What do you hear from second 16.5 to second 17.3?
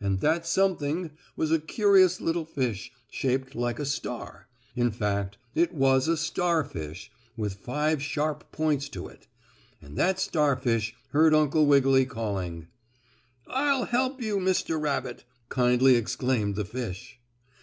the fish.